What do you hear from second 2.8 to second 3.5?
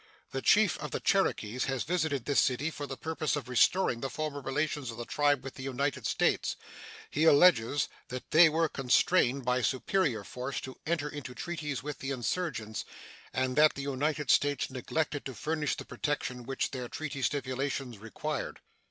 the purpose of